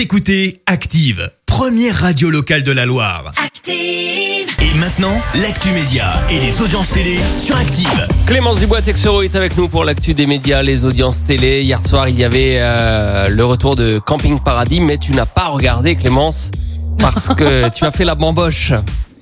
Vous 0.00 0.04
écoutez 0.04 0.62
Active, 0.64 1.30
première 1.44 1.94
radio 1.94 2.30
locale 2.30 2.62
de 2.62 2.72
la 2.72 2.86
Loire. 2.86 3.34
Active. 3.36 3.74
Et 3.74 4.78
maintenant, 4.78 5.12
l'actu 5.42 5.68
média 5.72 6.14
et 6.30 6.40
les 6.40 6.62
audiences 6.62 6.88
télé 6.88 7.18
sur 7.36 7.54
Active. 7.54 8.08
Clémence 8.26 8.58
Dubois 8.60 8.80
Texero 8.80 9.20
est 9.20 9.34
avec 9.34 9.58
nous 9.58 9.68
pour 9.68 9.84
l'actu 9.84 10.14
des 10.14 10.24
médias, 10.24 10.62
les 10.62 10.86
audiences 10.86 11.26
télé. 11.26 11.64
Hier 11.64 11.86
soir, 11.86 12.08
il 12.08 12.18
y 12.18 12.24
avait 12.24 12.56
euh, 12.60 13.28
le 13.28 13.44
retour 13.44 13.76
de 13.76 13.98
Camping 13.98 14.40
Paradis, 14.40 14.80
mais 14.80 14.96
tu 14.96 15.12
n'as 15.12 15.26
pas 15.26 15.48
regardé 15.48 15.96
Clémence 15.96 16.50
parce 16.96 17.28
que 17.34 17.68
tu 17.74 17.84
as 17.84 17.90
fait 17.90 18.06
la 18.06 18.14
bamboche. 18.14 18.72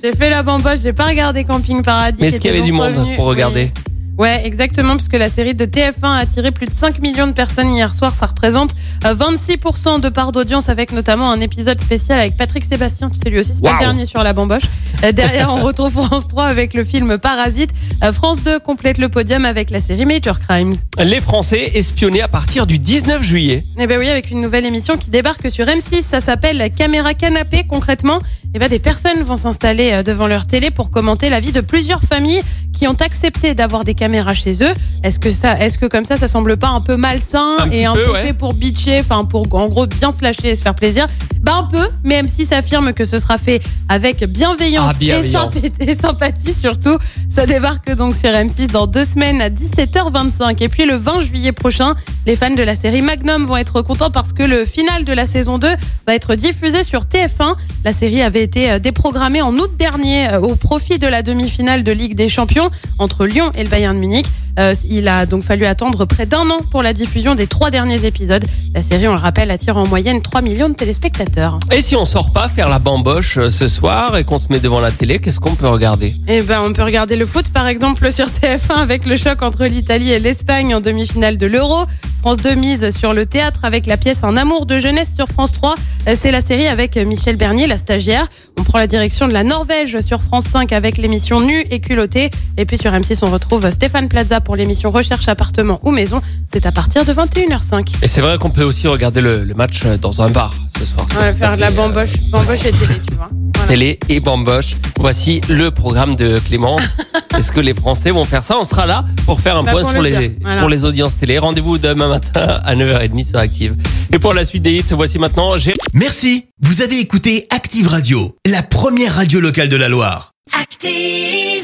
J'ai 0.05 0.13
fait 0.13 0.31
la 0.31 0.45
bamboche, 0.45 0.79
j'ai 0.85 0.93
pas 0.93 1.07
regardé 1.07 1.43
Camping 1.43 1.83
Paradis. 1.83 2.21
Mais 2.21 2.29
qui 2.29 2.35
est-ce 2.35 2.41
qu'il 2.41 2.53
y 2.53 2.55
avait 2.55 2.65
du 2.65 2.71
monde 2.71 2.95
revenu. 2.95 3.17
pour 3.17 3.25
regarder? 3.25 3.73
Oui. 3.75 3.88
Ouais, 4.19 4.43
exactement, 4.45 4.97
puisque 4.97 5.15
la 5.15 5.29
série 5.29 5.55
de 5.55 5.65
TF1 5.65 6.03
a 6.03 6.17
attiré 6.17 6.51
plus 6.51 6.67
de 6.67 6.75
5 6.75 7.01
millions 7.01 7.29
de 7.29 7.33
personnes 7.33 7.73
hier 7.73 7.95
soir. 7.95 8.17
Ça 8.17 8.27
représente 8.27 8.75
euh, 9.05 9.15
26% 9.15 10.01
de 10.01 10.09
part 10.09 10.33
d'audience, 10.33 10.69
avec 10.69 10.91
notamment 10.91 11.31
un 11.31 11.41
épisode 11.41 11.81
spécial 11.81 12.19
avec 12.19 12.37
Patrick 12.37 12.65
Sébastien, 12.65 13.11
tu 13.11 13.21
sais 13.23 13.31
lui 13.31 13.39
aussi, 13.39 13.53
c'est 13.55 13.63
pas 13.63 13.69
Waouh. 13.69 13.79
le 13.79 13.85
dernier 13.85 14.07
sur 14.07 14.25
la 14.25 14.33
bamboche. 14.33 14.65
Euh, 15.05 15.13
derrière, 15.13 15.53
on 15.55 15.63
retrouve 15.63 15.93
France 15.93 16.27
3 16.27 16.47
avec 16.47 16.75
le 16.75 16.85
film 16.85 17.17
Parasite. 17.19 17.71
Euh, 18.03 18.13
France 18.13 18.43
2 18.43 18.59
complète 18.59 18.99
le 18.99 19.09
podium 19.09 19.45
avec 19.45 19.71
la 19.71 19.81
série 19.81 20.05
Major 20.05 20.41
Crimes. 20.41 20.75
Les 20.99 21.21
Français 21.21 21.71
espionnés 21.75 22.21
à 22.21 22.29
partir 22.29 22.67
du 22.67 22.81
19 22.81 23.23
juillet. 23.23 23.65
Eh 23.79 23.87
ben 23.87 24.01
oui, 24.01 24.09
avec 24.09 24.33
une 24.33 24.41
nouvelle 24.41 24.67
émission 24.67 24.97
qui 24.97 25.11
débarque 25.11 25.49
sur 25.49 25.65
M6, 25.67 26.03
ça 26.03 26.21
s'appelle 26.21 26.71
Caméra 26.77 27.15
Canapé. 27.15 27.65
Concrètement, 27.69 28.19
eh 28.53 28.59
ben 28.59 28.69
des 28.69 28.81
personnes 28.81 29.23
vont 29.23 29.37
s'installer 29.37 29.93
euh, 29.93 30.03
devant 30.03 30.27
leur 30.27 30.49
télé 30.49 30.73
pour 30.73 30.91
commenter 30.91 31.31
la 31.31 31.39
vie 31.39 31.53
de 31.53 31.61
plusieurs 31.61 32.03
familles 32.03 32.43
qui 32.73 32.89
ont 32.89 32.97
accepté 33.01 33.55
d'avoir 33.55 33.85
des 33.85 33.95
caméras 33.95 34.08
chez 34.35 34.63
eux. 34.63 34.75
Est-ce 35.03 35.21
que 35.21 35.31
ça, 35.31 35.59
est-ce 35.61 35.79
que 35.79 35.87
comme 35.87 36.05
ça, 36.05 36.17
ça 36.17 36.29
semble 36.29 36.57
pas 36.57 36.69
un 36.69 36.81
peu 36.81 36.97
malsain 36.97 37.57
Un 37.59 37.71
et 37.71 37.85
un 37.85 37.95
peu, 37.95 38.11
ouais. 38.11 38.23
fait 38.27 38.33
pour 38.33 38.55
bitcher, 38.55 39.01
enfin 39.01 39.25
pour 39.25 39.47
en 39.55 39.69
gros 39.69 39.87
bien 39.87 40.11
se 40.11 40.23
lâcher 40.23 40.49
et 40.49 40.57
se 40.57 40.63
faire 40.63 40.75
plaisir? 40.75 41.07
Un 41.49 41.65
peu, 41.65 41.87
mais 42.05 42.23
M6 42.23 42.53
affirme 42.55 42.93
que 42.93 43.05
ce 43.05 43.19
sera 43.19 43.39
fait 43.39 43.61
avec 43.89 44.25
bienveillance, 44.25 44.93
Ah, 44.95 44.99
bienveillance. 44.99 45.57
Et, 45.57 45.61
symp- 45.61 45.83
et 45.89 45.95
sympathie 45.99 46.53
surtout. 46.55 46.97
Ça 47.31 47.47
débarque 47.47 47.91
donc 47.95 48.15
sur 48.15 48.31
M6 48.31 48.69
dans 48.71 48.87
deux 48.87 49.05
semaines 49.05 49.41
à 49.41 49.49
17h25. 49.51 50.63
Et 50.63 50.69
puis 50.69 50.85
le 50.85 50.97
20 50.97 51.21
juillet 51.23 51.53
prochain, 51.53 51.95
les 52.27 52.37
fans 52.37 52.51
de 52.55 52.63
la 52.63 52.77
série 52.77 53.03
Magnum 53.03 53.45
vont 53.47 53.57
être 53.57 53.83
contents 53.83 54.11
parce 54.11 54.33
que 54.33 54.43
le 54.43 54.65
final 54.67 55.05
de 55.05 55.13
la 55.13 55.27
saison 55.27 55.59
2 55.59 55.69
va 56.07 56.15
être 56.15 56.35
diffusé 56.35 56.83
sur 56.83 57.03
TF1. 57.05 57.55
La 57.85 57.93
série 57.93 58.23
avait 58.23 58.43
été 58.43 58.71
euh, 58.71 58.79
déprogrammée 58.79 59.43
en 59.43 59.55
août 59.57 59.71
dernier 59.79 60.29
euh, 60.29 60.41
au 60.41 60.55
profit 60.57 60.99
de 60.99 61.07
la 61.07 61.23
demi-finale 61.23 61.83
de 61.83 61.93
Ligue 61.93 62.15
des 62.15 62.29
Champions 62.29 62.71
entre 62.99 63.27
Lyon 63.27 63.51
et 63.57 63.63
le 63.63 63.69
Bayern 63.69 63.95
de 63.95 64.01
Munich. 64.01 64.27
Euh, 64.59 64.75
il 64.89 65.09
a 65.09 65.27
donc 65.27 65.45
fallu 65.45 65.67
attendre 65.67 66.05
près 66.05 66.27
d'un 66.27 66.49
an 66.51 66.61
pour 66.71 66.83
la 66.83 66.93
diffusion 66.93 67.35
des 67.35 67.47
trois 67.47 67.71
derniers 67.71 68.05
épisodes. 68.05 68.45
La 68.75 68.83
série, 68.83 69.07
on 69.09 69.13
le 69.15 69.21
rappelle, 69.21 69.51
attire 69.51 69.77
en 69.77 69.87
moyenne 69.87 70.21
3 70.21 70.41
millions 70.43 70.69
de 70.69 70.75
téléspectateurs. 70.75 71.59
Et 71.71 71.83
si 71.83 71.97
on 71.97 72.05
sort 72.05 72.33
pas 72.33 72.49
faire 72.49 72.69
la 72.69 72.79
bamboche 72.79 73.39
euh, 73.39 73.51
ce 73.51 73.69
soir 73.69 74.17
et 74.17 74.25
qu'on 74.25 74.39
se 74.39 74.49
met 74.51 74.61
devant 74.61 74.81
la 74.81 74.91
télé, 74.91 75.21
qu'est-ce 75.21 75.41
qu'on 75.41 75.55
peut 75.55 75.69
regarder? 75.69 76.15
Eh 76.27 76.43
ben, 76.43 76.61
on 76.65 76.73
peut 76.73 76.83
regarder 76.83 77.17
le 77.17 77.25
foot, 77.25 77.51
par 77.51 77.67
exemple, 77.69 78.11
sur 78.11 78.27
TF1 78.27 78.77
avec 78.77 79.07
le 79.07 79.17
choc 79.17 79.43
entre 79.43 79.65
l'Italie 79.67 80.13
et 80.13 80.19
l'Espagne 80.19 80.75
en 80.75 80.81
demi-finale 80.81 81.39
de 81.39 81.47
l'Euro. 81.47 81.85
France 82.21 82.39
2 82.39 82.55
mise 82.57 82.97
sur 82.97 83.13
le 83.15 83.27
théâtre 83.27 83.65
avec 83.65 83.87
la 83.87 83.97
pièce 83.97 84.25
Un 84.25 84.37
amour 84.37 84.67
de 84.67 84.79
jeunesse 84.79 85.15
sur 85.15 85.29
France 85.29 85.53
3. 85.53 85.77
Euh, 86.09 86.17
C'est 86.19 86.33
la 86.33 86.43
série 86.43 86.67
avec 86.67 86.97
Michel 86.97 87.37
Bernier, 87.37 87.67
la 87.69 87.79
stagiaire. 87.79 88.27
On 88.59 88.65
prend 88.65 88.79
la 88.79 88.89
direction 88.89 89.29
de 89.29 89.33
la 89.33 89.45
Norvège 89.45 90.01
sur 90.01 90.21
France 90.21 90.45
5 90.53 90.73
avec 90.73 90.99
l'émission 90.99 91.41
Nu 91.41 91.65
et 91.71 91.79
culotté. 91.79 92.31
Et 92.57 92.65
puis 92.65 92.77
sur 92.77 92.91
M6, 92.91 93.21
on 93.23 93.31
retrouve 93.31 93.71
Stéphane 93.71 94.09
Plaza 94.09 94.41
pour 94.49 94.57
l'émission 94.57 94.91
Recherche 94.91 95.29
appartement 95.29 95.79
ou 95.83 95.91
maison. 95.91 96.23
C'est 96.51 96.65
à 96.65 96.73
partir 96.73 97.05
de 97.05 97.13
21h05. 97.13 97.97
Et 98.01 98.07
c'est 98.09 98.23
vrai 98.23 98.39
qu'on 98.39 98.49
peut 98.49 98.63
aussi 98.65 98.89
regarder 98.89 99.21
le, 99.21 99.45
le 99.45 99.53
match 99.53 99.83
euh, 99.85 99.99
dans 99.99 100.23
un 100.23 100.31
bar 100.31 100.55
ce 100.79 100.87
soir. 100.87 101.07
On 101.11 101.21
va 101.21 101.35
faire 101.35 101.55
de 101.57 101.61
la 101.61 101.67
fait, 101.67 101.75
euh, 101.75 101.77
bamboche, 101.77 102.13
bamboche 102.31 102.65
et 102.65 102.73
télé, 102.73 103.01
tu 103.07 103.15
vois. 103.15 103.29
Voilà. 103.59 103.69
télé 103.73 103.99
et 104.09 104.21
bamboche. 104.21 104.77
Voici 105.01 105.43
le 105.51 105.71
programme 105.71 106.15
de 106.15 106.39
Clémence. 106.39 106.97
Est-ce 107.37 107.53
que 107.53 107.61
les 107.61 107.75
Français 107.75 108.11
vont 108.11 108.25
faire 108.25 108.43
ça? 108.43 108.57
On 108.59 108.65
sera 108.65 108.87
là 108.87 109.05
pour 109.27 109.41
faire 109.43 109.57
un 109.59 109.65
Bah, 109.65 109.73
point 109.73 109.83
pour 109.83 109.91
sur 109.91 110.01
le 110.01 110.09
les, 110.09 110.37
voilà. 110.41 110.61
pour 110.61 110.71
les 110.71 110.83
audiences 110.85 111.19
télé. 111.19 111.39
Rendez-vous 111.39 111.77
demain 111.77 112.09
matin 112.09 112.61
à 112.65 112.75
9h30 112.75 113.29
sur 113.29 113.39
Active. 113.39 113.77
Et 114.13 114.19
pour 114.19 114.33
la 114.33 114.45
suite 114.45 114.63
des 114.63 114.79
hits, 114.79 114.85
voici 114.93 115.19
maintenant 115.19 115.59
j'ai 115.59 115.75
Merci. 115.93 116.47
Vous 116.63 116.81
avez 116.81 116.99
écouté 117.01 117.47
Active 117.51 117.89
Radio, 117.89 118.35
la 118.47 118.63
première 118.63 119.15
radio 119.17 119.41
locale 119.41 119.69
de 119.69 119.77
la 119.77 119.91
Loire. 119.91 120.31
Active. 120.59 121.58